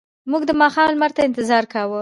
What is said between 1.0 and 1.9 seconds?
ته انتظار کاوه.